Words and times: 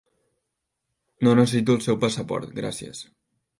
No 1.27 1.35
necessito 1.41 1.77
el 1.79 1.85
seu 1.89 2.01
passaport, 2.07 2.51
gràcies. 2.61 3.07